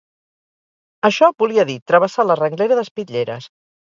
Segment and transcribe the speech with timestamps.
[1.09, 3.47] Això volia dir travessar la renglera d'espitlleres